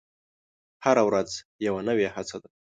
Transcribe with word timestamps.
هره 0.85 1.03
ورځ 1.09 1.29
یوه 1.67 1.81
نوې 1.89 2.07
هڅه 2.15 2.37
ده. 2.41 2.49